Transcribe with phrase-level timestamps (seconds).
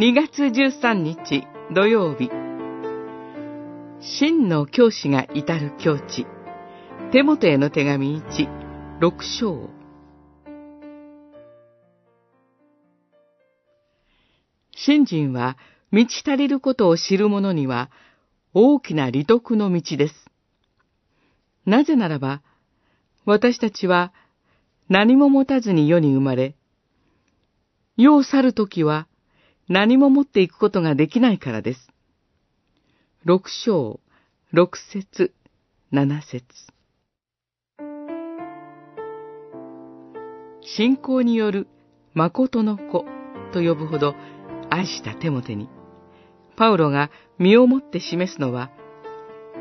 [0.00, 2.30] 2月13日土曜日。
[4.00, 6.26] 真の教師が至る境地。
[7.12, 9.68] 手元への手紙1、6章。
[14.74, 15.58] 信心は
[15.90, 17.90] 満ち足りることを知る者には
[18.54, 20.14] 大きな利得の道です。
[21.66, 22.40] なぜならば、
[23.26, 24.14] 私たちは
[24.88, 26.54] 何も持たずに世に生まれ、
[27.98, 29.06] 世を去るときは
[29.70, 31.92] 何も持っていくことができないからです。
[33.24, 34.00] 六章、
[34.50, 35.32] 六節、
[35.92, 36.44] 七節。
[40.62, 41.68] 信仰による
[42.14, 43.04] 誠の子
[43.52, 44.16] と呼ぶほど
[44.70, 45.68] 愛したテモテに、
[46.56, 48.72] パウロが身をもって示すのは、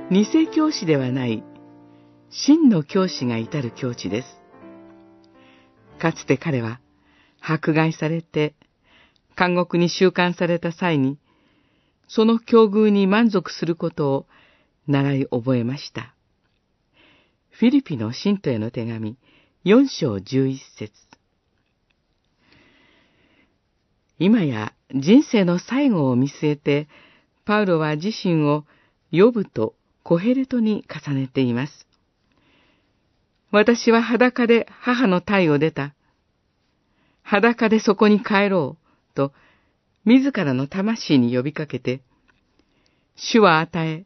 [0.10, 1.44] 偽教師ではない
[2.32, 4.28] 真の教師が至る境地です。
[6.00, 6.80] かつて彼は
[7.40, 8.56] 迫害されて
[9.40, 11.18] 監獄に収監された際に、
[12.10, 14.26] その境遇に満足することを
[14.88, 16.14] 習い覚えました。
[17.50, 19.16] フィリピの信徒への手紙、
[19.64, 20.92] 4章11節
[24.18, 26.90] 今や人生の最後を見据えて、
[27.46, 28.66] パウロは自身を
[29.12, 29.74] 呼ぶと
[30.04, 31.88] コヘレトに重ねています。
[33.52, 35.94] 私は裸で母の体を出た。
[37.24, 38.89] 裸でそこに帰ろう、
[39.20, 39.34] と、
[40.06, 42.02] 自らの魂に呼びかけて、
[43.18, 44.06] 主は与え、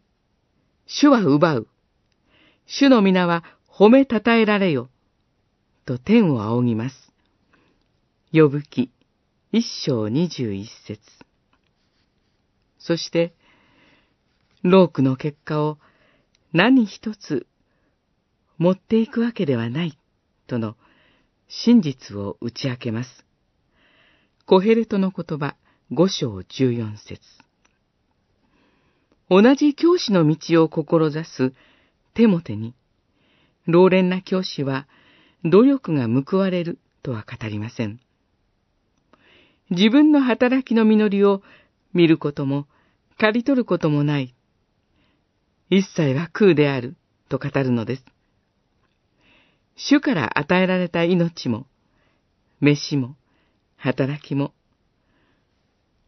[0.88, 1.67] 主は奪う、
[2.66, 4.89] 主の皆は褒めたたえられよ、
[5.86, 7.14] と天を仰ぎます。
[8.31, 8.89] 呼ぶ記、
[9.52, 11.00] 一章二十一節。
[12.80, 13.36] そして、
[14.64, 15.77] ロークの結果を
[16.53, 17.45] 何一つ
[18.58, 19.95] 持っていくわけではない、
[20.48, 20.75] との
[21.48, 23.23] 真実を打ち明けます。
[24.53, 25.55] コヘレトの言葉
[25.89, 27.19] 五章十四節
[29.27, 31.53] 同じ教師の道を志す
[32.14, 32.75] テモテに、
[33.65, 34.87] 老練な教師は
[35.43, 37.99] 努力が報われるとは語りません。
[39.71, 41.42] 自分の働きの実りを
[41.95, 42.67] 見ることも、
[43.17, 44.36] 刈り取ることもない。
[45.71, 46.95] 一切は空である
[47.27, 48.05] と語るのです。
[49.75, 51.65] 主から与えられた命も、
[52.59, 53.15] 飯も、
[53.83, 54.54] 働きも、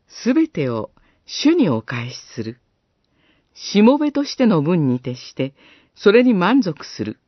[0.07, 0.91] すべてを
[1.25, 2.61] 主にお返しする。
[3.53, 5.53] しもべとしての分に徹して、
[5.93, 7.19] それに満足する。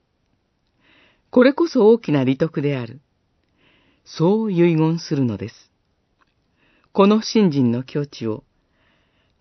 [1.31, 3.01] これこそ大きな利得である。
[4.05, 5.69] そう遺言するのです。
[6.93, 8.45] この信心の境地を、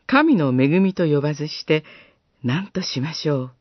[0.09, 1.84] 神の恵みと呼ばずして
[2.43, 3.56] 何としましょう。